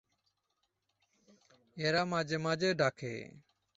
এরা 1.77 2.01
মাঝে 2.05 2.37
মাঝে 2.37 2.69
ডাকে। 2.73 3.13